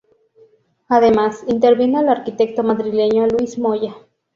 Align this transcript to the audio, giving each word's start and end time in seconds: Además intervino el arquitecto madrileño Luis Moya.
Además 0.87 1.43
intervino 1.47 1.99
el 2.01 2.09
arquitecto 2.09 2.63
madrileño 2.63 3.27
Luis 3.27 3.59
Moya. 3.59 3.93